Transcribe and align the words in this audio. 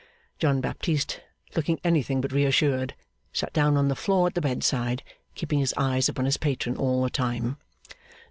John 0.39 0.61
Baptist, 0.61 1.21
looking 1.55 1.79
anything 1.83 2.21
but 2.21 2.31
reassured, 2.31 2.95
sat 3.31 3.53
down 3.53 3.77
on 3.77 3.87
the 3.87 3.95
floor 3.95 4.25
at 4.25 4.33
the 4.33 4.41
bedside, 4.41 5.03
keeping 5.35 5.59
his 5.59 5.75
eyes 5.77 6.09
upon 6.09 6.25
his 6.25 6.37
patron 6.37 6.75
all 6.75 7.03
the 7.03 7.11
time. 7.11 7.57